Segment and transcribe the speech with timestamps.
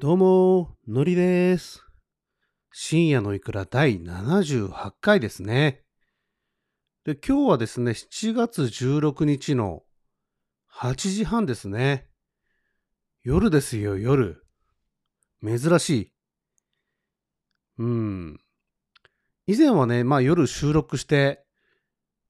[0.00, 1.84] どうも、のりです。
[2.70, 5.82] 深夜のいくら第78回ですね。
[7.04, 9.82] で、今日はですね、7月16日の
[10.72, 12.06] 8時半ですね。
[13.24, 14.46] 夜ですよ、夜。
[15.42, 16.12] 珍しい。
[17.78, 18.40] うん。
[19.48, 21.44] 以前はね、まあ夜収録して、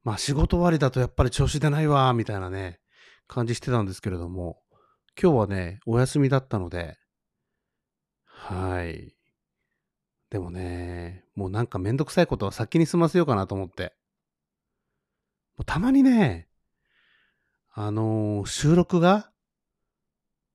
[0.05, 2.80] まあ仕事終わりだとやっぱり調子出ないわ、みたいなね、
[3.27, 4.59] 感じしてたんですけれども、
[5.23, 6.96] 今日はね、お休みだったので、
[8.39, 9.15] はい。
[10.31, 13.95] でもね、もうなんかめんどくさいことは先に済ませようかなと思って。
[15.57, 16.49] もうたまにね、
[17.73, 19.31] あのー収録が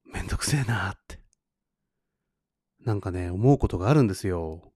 [0.06, 1.20] めんどくせえなーって。
[2.86, 4.74] なんかね、思うことがあるんですよ。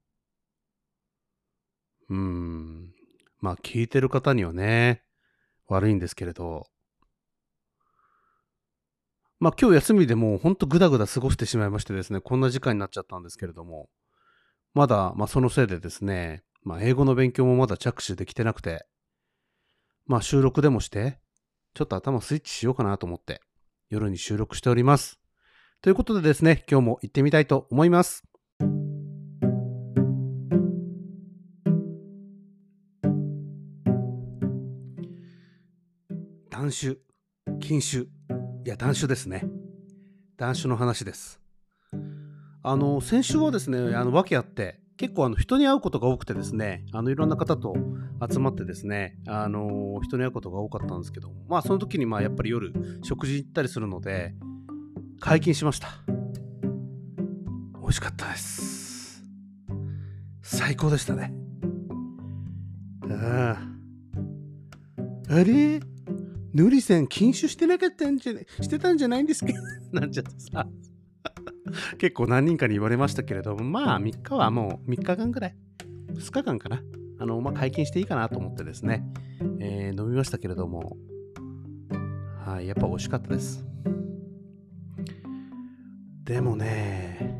[2.08, 2.92] うーん。
[3.40, 5.02] まあ聞いてる方にはね、
[5.66, 6.66] 悪いんですけれど。
[9.40, 13.88] まあ今日休みでもうほんとぐだぐだ過ごしてしまいましてですね、こんな時間になっちゃったんですけれども、
[14.74, 18.86] まだ、まあそのせいでですね、まあ英語の勉強もまだ着手できてなくて、
[20.06, 21.20] まあ収録でもして、
[21.74, 23.40] ちょっと頭スイッチしようかなと思って、
[23.90, 25.20] 夜に収録しております。
[25.82, 28.24] ということでですね、今日も行ってみたいと思います。
[36.50, 36.98] 断酒、
[37.60, 38.08] 禁酒、
[38.64, 39.44] いや断酒ですね。
[40.36, 41.40] 断酒の話です。
[42.62, 47.74] あの、先週はですね、あの、訳あって、結構あの、人に会うことが多くてですね、あの、いろんな方と
[48.30, 54.34] 集まってですね、あの、人に会うことが多かったんですけど、まあ、その時にまあ、やっぱり夜、食事行ったりするので、
[55.20, 55.88] 解禁しました。
[57.80, 59.24] 美味しかったです。
[60.42, 61.32] 最高でしたね。
[63.10, 65.34] ああ。
[65.34, 65.80] あれ？
[66.58, 69.52] ぬりせん禁酒してなかったんじゃないしてたんじゃないんですか
[69.92, 70.66] なんちゃってさ。
[71.98, 75.56] 結構何人かに言われましたけれども、まあ3日はもう3日間ぐらい、
[76.14, 76.82] 2日間かな。
[77.18, 79.04] あの、まあ解禁していいかなと思ってですね、
[79.60, 80.96] えー飲みましたけれども、
[82.44, 83.64] はい、やっぱ美味しかったです。
[86.24, 87.38] でもね、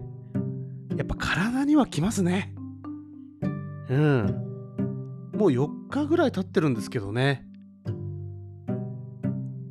[0.97, 2.55] やっぱ体にはきますね。
[3.89, 4.27] うん。
[5.35, 7.49] もう4日ぐらい経ってるんですけどね。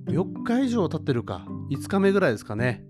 [0.08, 1.46] 4日以上経ってるか。
[1.70, 2.84] 5日目ぐらいですかね。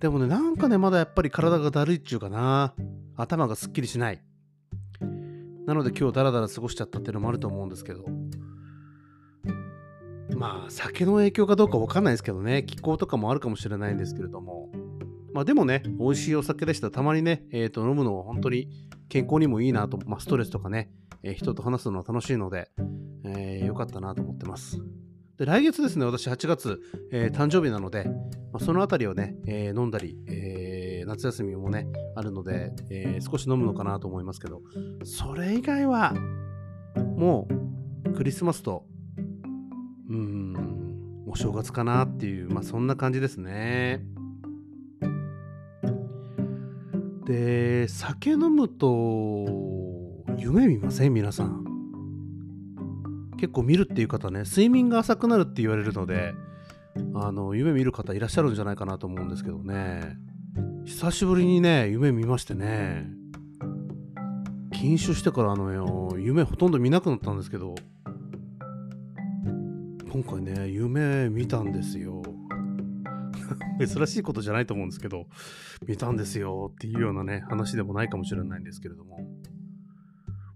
[0.00, 2.74] でもね、なんかね、まだやっぱり体がだるいっちゅうかな。
[3.16, 4.22] 頭がすっきりしない。
[5.66, 8.04] なので今日ダラダラ過ごしちゃったっていうのもあると思うんですけど。
[10.36, 12.64] まあ、酒の影響かどうかわかんないですけどね。
[12.64, 14.70] 気候とかもあるかもしれないんですけれども。
[15.32, 18.68] まあでもね、美味しいお酒でしたたまにね、えっ、と、飲むのは本当に
[19.08, 20.90] 健康にもいいなと、まあストレスとかね、
[21.22, 22.70] えー人と話すのは楽しいので、
[23.24, 24.82] えーよかったなと思ってます。
[25.38, 28.04] で、来月ですね、私8月、えー誕生日なので、
[28.52, 34.62] まあ、そのあたりをね、えー飲んだり、えー夏休みもね、あるので、えー少し飲むのかなと思いますけど、
[35.04, 36.14] それ以外は、
[37.16, 37.48] も
[38.06, 38.86] う、クリスマスと、
[40.08, 44.04] うん、お正月かなっていう、まあそんな感じですね。
[47.24, 49.46] で、酒飲むと、
[50.36, 51.14] 夢見ません？
[51.14, 51.71] 皆さん。
[53.42, 56.32] 結構見るっていう方ね、睡眠が浅くなるって言われるので、
[57.12, 60.16] あの、夢見る方いらっしゃるんじゃないかなと思うんですけどね。
[60.84, 63.10] 久しぶりにね、夢見ましてね。
[64.70, 67.74] 禁酒してからあの、夢ほとんど見なくなったんですけど、
[70.12, 72.22] 今回ね、夢見たんですよ。
[73.84, 75.26] 珍しいことじゃないと思うんですけど、
[75.88, 79.18] 見たんですよっていうようなね、話でもないかもしれないんですけれども。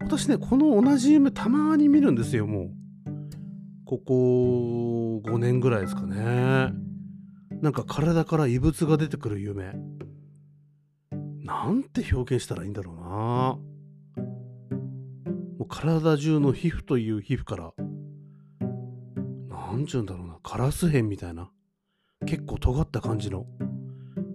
[0.00, 2.70] 私ね、この同じ夢たまに見るんですよ、もう。
[3.84, 6.72] ここ5年ぐらいですかね。
[7.62, 9.74] なんか体から異物が出てくる夢。
[11.42, 13.02] なんて表現したらいいんだろうな。
[15.58, 17.72] もう体中の皮膚という皮膚から、
[19.48, 21.50] なんちゅうんだろうな、カラス片みたいな。
[22.26, 23.46] 結構尖った感じの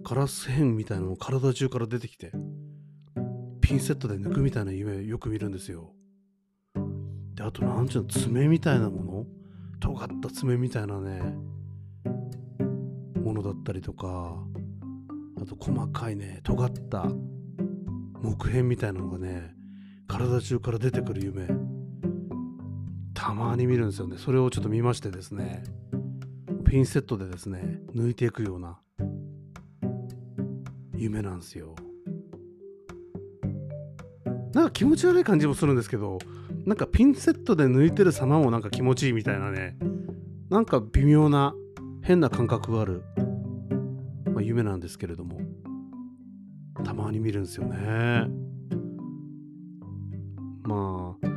[0.04, 2.32] カラス片みたいなのを体中から出てきて、
[3.62, 5.94] ピンセットで抜くみたいな夢よく見るんですよ。
[7.34, 9.26] で、あとなんちゅうの爪みたいなもの？
[9.80, 11.34] 尖った爪みたいなね、
[13.22, 14.36] ものだったりとか、
[15.40, 17.10] あと細かいね、尖った
[18.20, 19.54] 木片みたいなのがね、
[20.06, 21.48] 体中から出てくる夢、
[23.14, 24.18] たまに見るんですよね。
[24.18, 25.64] それをちょっと見ましてですね、
[26.66, 28.78] ピンセットでですね、抜いていくような
[30.94, 31.74] 夢なんですよ。
[34.54, 36.18] なんか気持ち悪い感じもするんですけど、
[36.66, 39.76] なんかピンセットで抜いてる様もなんか気持ちいいみたいなね、
[40.50, 41.54] なんか微妙な
[42.02, 43.02] 変な感覚がある、
[44.26, 45.40] まあ、夢なんですけれども。
[46.84, 48.26] たまに見るんですよね。
[50.62, 51.28] まあ、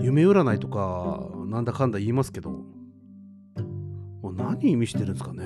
[0.00, 5.44] 夢占いとか、なんだかんだ言いますけど、もう何意味してるんですかね。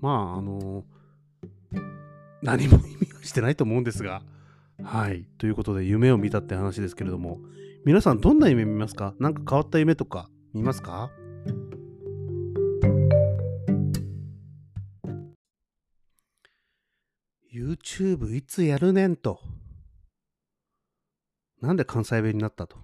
[0.00, 0.84] まあ、あの、
[2.42, 4.22] 何も意味はしてないと思うんですが、
[4.82, 5.28] はい。
[5.38, 7.38] ということで、夢を見たって話ですけれども、
[7.84, 9.14] 皆さんどんな夢見ますか？
[9.20, 11.10] 何か変わった夢とか見ますか
[17.54, 19.38] ？YouTube いつやるねんと。
[21.60, 22.78] なんで関西弁になったと？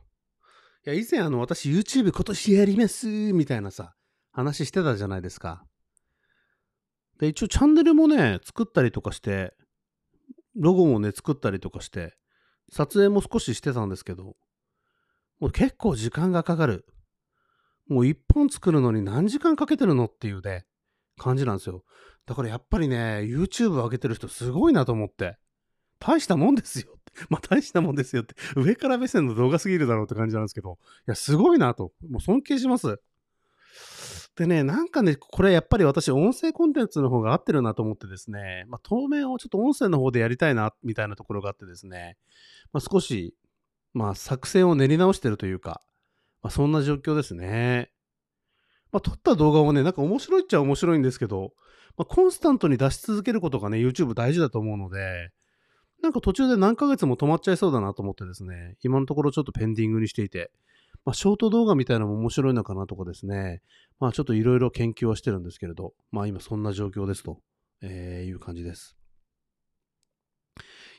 [0.87, 3.95] いや、以前あの、私 YouTube 今年やりますみたいなさ、
[4.31, 5.65] 話してたじゃないですか。
[7.19, 9.55] で、一応チャンネルもね、作ったりとかして、
[10.55, 12.15] ロゴもね、作ったりとかして、
[12.71, 14.37] 撮影も少ししてたんですけど、
[15.41, 16.85] もう結構時間がかかる。
[17.89, 20.67] もう一本作るのに何時間かけてるのっていうね、
[21.17, 21.85] 感じなんですよ。
[22.27, 25.39] だからやっぱりね、YouTube 上げてる人すごいなと思って。
[26.01, 27.13] 大したもんですよって。
[27.31, 28.35] まあ大したもんですよって。
[28.57, 30.79] 上から目線の動画すぎるだろうって感じなんですけど。
[31.07, 31.93] いや、すごいなと。
[32.09, 33.01] もう尊敬します。
[34.39, 42.17] でね、なんかね、これやっぱり私、音声コンテンツの方が合ってるなと思ってですね、まあ、当面をちょっと音声の方でやりたいな、みたいなところがあってですね、
[42.73, 43.35] まあ、少し、
[43.95, 45.83] まあ、作戦を練り直してるというか、
[46.41, 47.91] まあ、そんな状況ですね。
[48.93, 51.53] まあ、撮った動画もね、なんか面白いっちゃ面白いんですけど、
[51.97, 55.33] まあ、コンスタントに出し続けることがね、YouTube 大事だと思うので、
[56.01, 60.53] なんか途中で何ヶ月も止まっちゃいそうだなと思ってですね、今のところちょっとペンディングにしていて、
[61.05, 63.63] まあ、ショート動画みたいなのも面白いのかなとかですね、
[64.01, 67.41] まあちょっといろいろ研究はしてるんですけれど、まあ今そんな状況ですと、
[67.83, 68.97] えー、いう感じです。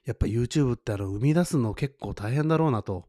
[0.05, 3.07] やっぱ YouTube ってあの生み出すの結構大変だろうなと。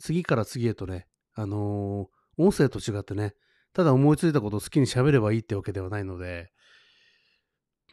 [0.00, 3.34] 次から次へとね、あのー、音声と違ってね、
[3.72, 6.50] ただ思いついたことを好きに喋ればいいってわけではないので、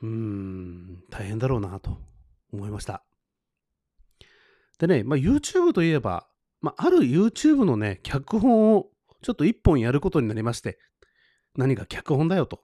[0.02, 1.98] うーん、大変だろうなと
[2.52, 3.04] 思いました。
[4.80, 6.28] でね、まあ、YouTube といえば、
[6.60, 8.88] まあ、ある YouTube のね、脚本を
[9.22, 10.80] ちょっと一本やることになりまして、
[11.56, 12.64] 何か脚本だよと。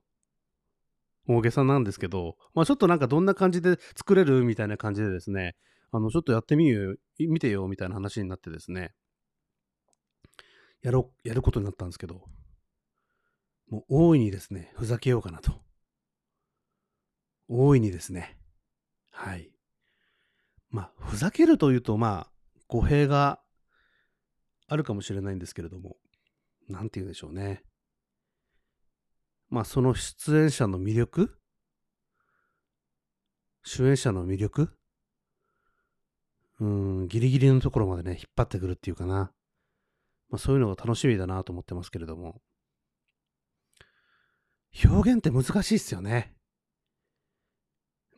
[1.27, 5.55] 大げさなんですけど、まあ、ちょっとなんかどんな感じで作れるみたいな感じでですね、
[5.91, 8.93] あの、ちょっとやってみよ、見てよみたいな話になってですね、
[10.81, 12.23] やろう、やることになったんですけど、
[13.69, 15.51] もう大いにですね、ふざけようかなと。
[17.49, 18.37] 大いにですね、
[19.11, 19.51] はい。
[20.69, 22.31] まあ、ふざけるというと、まあ、
[22.67, 23.41] 語弊が
[24.67, 25.97] あるかもしれないんですけれども、
[26.67, 27.63] なんて言うんでしょうね。
[29.49, 31.37] まあ、その出演者の魅力？
[33.63, 34.77] 主演者の魅力？
[36.59, 39.31] うん、ギリギリのところまでね、引っ張ってくるっていうかな。
[40.29, 42.41] まあ、そういうのが楽しみだなと思ってますけれども。
[44.83, 46.35] 表現って難しいっすよね。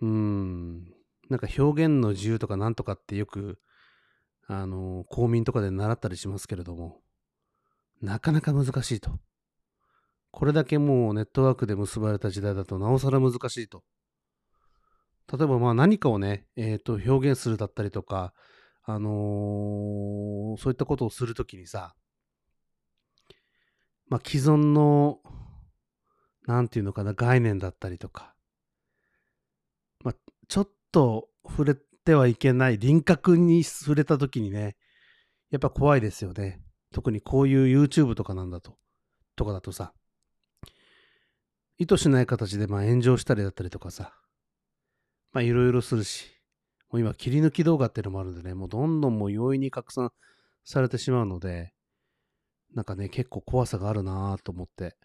[0.02, 0.86] うん。
[1.30, 3.60] なんか表現の自由とかなんとかってよく
[4.48, 7.02] あの、公民とかで習ったりしますけれども、
[8.02, 9.12] なかなか難しいと。
[10.32, 13.84] これだけもうネットワークで結ばれた時代だとなおさら難しいと。
[15.32, 18.34] 例えばまあ何かをね、えっ、ー、と表現するだったりとか、
[18.84, 21.96] あのー、そういったことをするときにさ、
[24.08, 25.20] まあ既存の、
[26.48, 28.34] なんていうのかな、概念だったりとか、
[30.04, 30.16] まあ
[30.48, 34.76] ちょっと触れてはいけない輪郭に触れた時にね、
[35.52, 36.62] やっぱ怖いですよね。
[36.92, 38.78] 特にこういう YouTube とかなんだと、
[39.36, 39.94] とかだとさ、
[41.80, 44.14] 意図しない形でまあ炎上したりだったりとかさ、
[45.32, 46.28] まあいろいろするし、
[46.92, 50.12] もう今切り抜き動画っていうのもあるんでね、もうどんどんもう容易に拡散
[50.66, 51.74] されてしまうので、
[52.76, 54.98] なんかね、結構怖さがあるなぁと思って、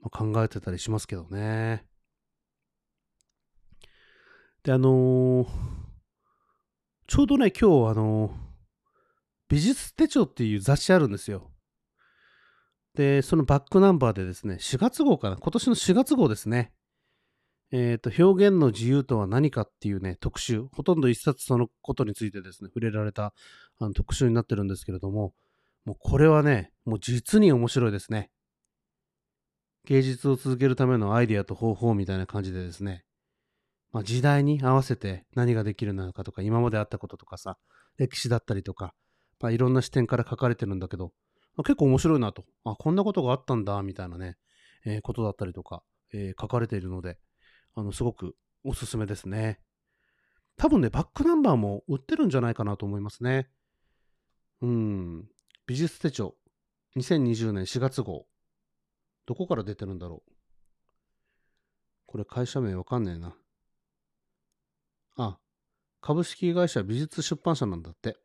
[0.00, 1.86] まあ、考えてたりしますけどね。
[4.62, 5.48] で、あのー、
[7.06, 8.32] ちょうどね、今日、あのー、
[9.48, 11.50] 美術手帳っていう雑誌あるんですよ。
[12.94, 16.72] で、そのバックナンバーでですね、4月号かな、今年の4月号ですね。
[17.72, 23.34] えっ、ー、と、表現の自由とは何かっていうね、特集、ほとんど一冊そのことについてですね、触れられた
[23.78, 25.34] あの特集になってるんですけれども、
[25.84, 28.30] もうこれはね、もう実に面白いですね。
[29.86, 33.04] 芸術を続けるためのアイデアと方法みたいな感じでですね、
[33.92, 37.58] まあ、時代に合わせて何ができるのかとか、今まであったこととかさ、
[37.96, 38.94] 歴史だったりとか、
[39.40, 41.12] まあ、いろんな視点から書かれてるんだけど、
[41.62, 42.44] 結構面白いなと。
[42.64, 44.36] あ、こんなことがあったんだ、みたいなね、
[44.84, 45.82] えー、ことだったりとか、
[46.12, 47.18] えー、書かれているので、
[47.74, 49.60] あの、すごくおすすめですね。
[50.56, 53.48] 多分ね、バックナンバーも売ってるんじゃないかなと思いますね。
[54.62, 55.28] うん。
[55.66, 56.34] 美術手帳、
[56.96, 58.26] 2020年4月号。
[59.26, 60.32] どこから出てるんだろう。
[62.06, 63.36] これ会社名わかんねえな。
[65.16, 65.38] あ、
[66.00, 68.16] 株式会社美術出版社なんだって。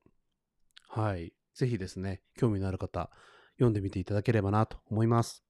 [0.88, 1.33] はい。
[1.59, 3.09] ぜひですね、興味のある方、
[3.55, 5.43] 読んでみていただければなと思います。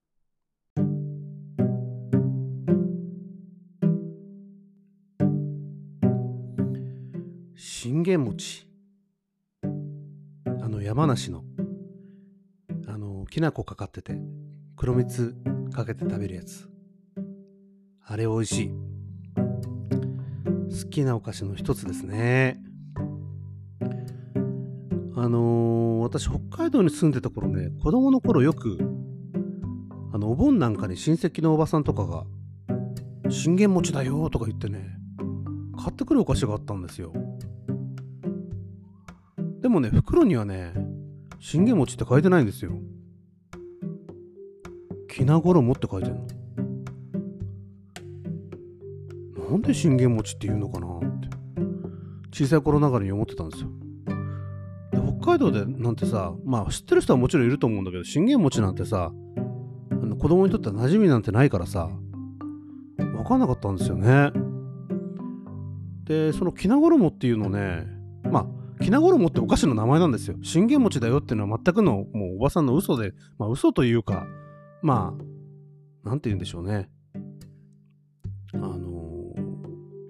[7.56, 8.68] 信玄餅。
[9.62, 9.68] あ
[10.68, 11.44] の山梨の、
[12.88, 14.20] あの、きな粉かかってて、
[14.78, 15.36] 黒蜜
[15.72, 16.68] かけて食べるやつ。
[18.04, 18.72] あれ美味しい。
[20.72, 22.64] 好きなお菓子の一つですね。
[25.22, 28.78] あのー私北海道に住んでた頃ね、子供の頃よく、
[30.14, 32.24] あの、お盆なんかに親戚のおばさんとかが、
[33.30, 34.96] 信玄餅だよとか言ってね、
[35.78, 37.12] 買ってくるお菓子があったんですよ。
[39.62, 40.74] でもね、袋にはね、
[41.42, 42.72] 信玄餅って書いてないんですよ。
[45.10, 46.28] きな衣って書いてんの。
[49.52, 51.30] なんで信玄餅って言うのかなって
[52.32, 53.70] 小さい頃ながらに思ってたんですよ
[55.22, 59.12] 北海道でなんてさまあ知ってる人はもちろんいると思うんだけど信玄餅なんてさ
[59.92, 61.90] あの子供にとっては馴染みなんてないからさ
[62.98, 64.32] 分かんなかったんですよね。
[66.06, 67.86] でそのきな衣っていうのね
[68.24, 68.48] ま
[68.80, 70.38] あきな衣ってお菓子の名前なんですよ。
[70.42, 74.26] 信玄餅だよっていうのは全くのもうおばさんの嘘でまあ嘘というか
[74.82, 75.14] ま
[76.06, 76.90] あなんて言うんでしょうね。
[78.54, 79.34] あの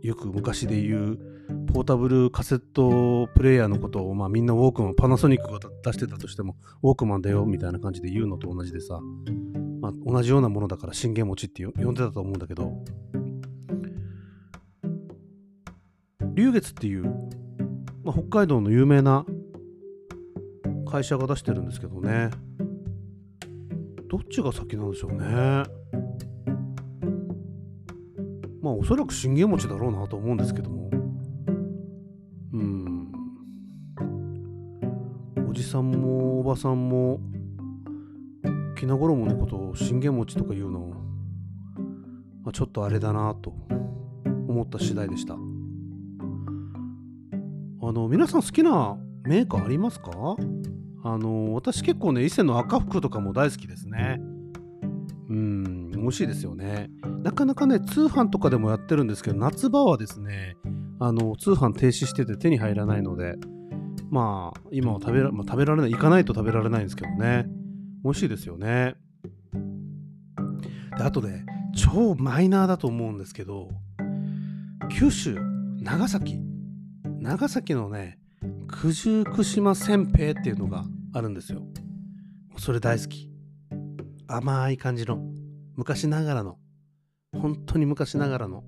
[0.02, 1.29] よく昔で言う
[1.74, 9.00] ポータブルカセットプレイヤーのことを、まあ、みんなウォークマンパナソニックが出してたとしてもウォークマンだよみたいな感じで言うのと同じでさ、
[9.80, 12.74] まあ、同じようなものだから信玄餅って呼んでたと思うんだけど
[16.34, 17.04] 龍月っていう、
[18.04, 19.26] まあ、北海道の有名な
[20.90, 22.32] 会社が出してるんですけどね。
[24.10, 25.20] どっちが先なんでしょうね。
[28.62, 30.79] まあおそらく信玄餅だろうなと思うんですけども。
[35.70, 37.20] さんもおばさんも
[38.76, 40.80] きな衣のことを信玄餅とか言うの、
[42.44, 43.54] まあ、ちょっとあれだなと
[44.48, 45.36] 思った次第でした。
[45.36, 45.38] あ
[47.92, 50.10] の皆さん好きなメーカーありますか？
[51.04, 54.20] あの私結構ね伊勢の赤福とかも大好きですね。
[55.30, 56.90] うん美味しいですよね。
[57.24, 60.56] なかなかね通販とかでもやってるんですけど夏場はですね
[61.00, 63.36] あの通販停止してて手に入らないので
[64.10, 67.48] まあ今は食べら,、まあ、食べられない行かないと食べられないんですけどね。
[68.04, 68.96] 美味しいですよね。
[70.98, 71.44] であとで
[71.76, 73.70] 超マイナーだと思うんですけど
[74.90, 75.38] 九州
[75.82, 76.40] 長崎。
[77.22, 78.18] 長崎のね
[78.68, 81.64] 九十九島せんべいっていうのがあるんですよ。
[82.58, 83.30] それ大好き。
[84.28, 85.20] 甘い感じの。
[85.76, 86.58] 昔ながらの。
[87.34, 88.64] 本当に昔ながらの。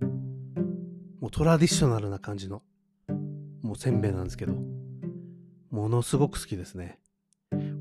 [1.20, 2.64] もうトラディショナルな感じの。
[3.62, 4.56] もうせんべいなんですけど。
[5.72, 7.00] ものすごく好きですね。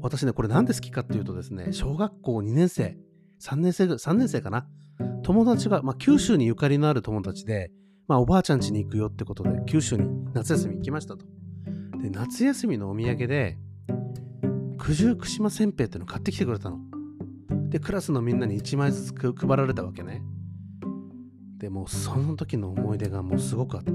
[0.00, 2.96] 私ねこれなんで好きかっていうとですね小学校2年生
[3.40, 4.66] 3年生3年生かな。
[5.22, 7.70] 友達が、まあ、九州にゆかりのある友達で、
[8.08, 11.26] まあ、おばあちゃん家に行くよってことで九州に夏休み行きましたと。
[12.02, 13.58] で夏休みのお土産で
[14.78, 16.78] 九十九島せんべいっていうの買ってきてくれたの。
[17.68, 20.22] でクラスのみんなに1枚ずつ配られたわけね。
[21.58, 23.92] でもその時の思い出がもうすごくあって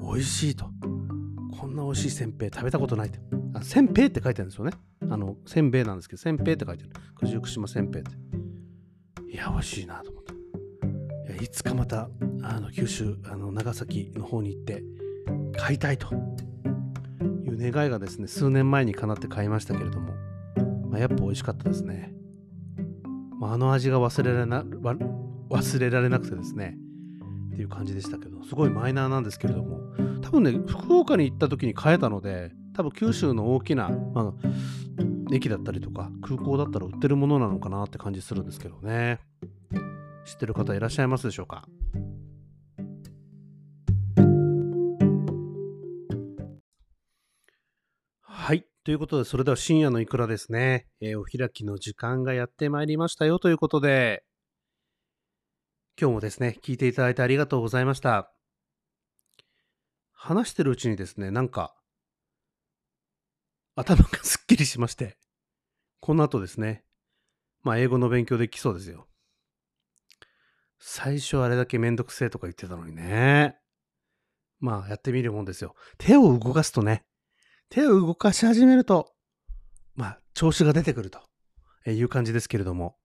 [0.00, 0.66] 美味しいと。
[1.58, 3.35] こんな美味しいせんべい食べたことないって。
[3.62, 4.72] せんべいって書いてあるんですよね。
[5.08, 6.92] あのせんべいなんですけどせんべいって書いてある。
[7.20, 8.10] 九十九島せんべいって。
[9.30, 10.32] いや美味しいなと思って
[11.32, 12.08] いやいつかまた
[12.42, 14.82] あの九州あの長崎の方に行って
[15.56, 16.08] 買いたいと。
[17.44, 20.12] いう願いがですね数年前にかなって買いましたけれども、
[20.90, 22.12] まあ、やっぱ美味しかったですね、
[23.38, 24.62] まあ、あの味が忘れられな
[25.50, 26.76] 忘れられなくてですね。
[27.52, 29.80] っていう感じでしたけどすごいマイナーなんですけれども
[30.20, 34.48] 多分ね福岡に行った時に買えたので多分九州の大きな、まあ、
[35.32, 39.18] 駅だったりとか空港だったら売ってるものなのかなって感じするんですけどね
[40.26, 41.66] 知ってる方いらっしゃいますでしょうか？
[48.20, 48.66] はい。
[48.84, 54.24] ということで、それでは深夜のいくらですね、えーお開きの時間がやってまいりましたよということで、
[55.98, 58.32] 今日もですね、聞いていただいてありがとうございました。
[60.12, 61.75] 話してるうちにですね、なんか、
[63.76, 65.18] 頭がすっきりしまして、
[66.00, 66.82] この後ですね、
[67.62, 69.06] まあ、英語の勉強できそうですよ。
[70.78, 73.58] 最初あれだけめんどくせえとか言ってたのにね。
[74.60, 75.74] まあ、やってみるもんですよ。
[75.98, 77.04] 手を動かすとね、
[77.68, 79.12] 手を動かし始めると、
[79.94, 81.20] まあ、調子が出てくると
[81.90, 82.96] いう感じですけれども、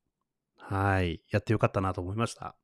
[0.55, 2.55] はい、やってよかったなと思いました。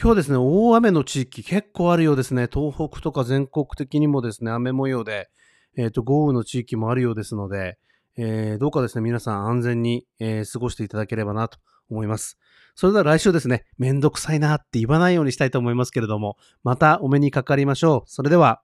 [0.00, 2.48] 今日ですね、大雨の地域結構あるようですね。
[2.50, 5.28] 東北とか全国的にもですね、雨模様で、
[5.78, 7.78] えっ、と、豪雨の地域もあるようですので、
[8.16, 11.58] えーどうかですね、皆さん安全に、えー過ごしていただければなと
[11.88, 12.36] 思います。
[12.74, 18.10] それでは来週ですね、めんどくさいなって言わないようにしたいと思いますけれども、またお目にかかりましょう。
[18.10, 18.60] それでは。